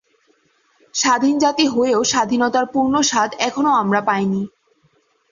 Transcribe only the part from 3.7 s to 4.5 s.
আমরা পাইনি।